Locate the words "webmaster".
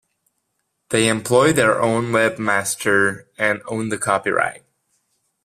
2.05-3.27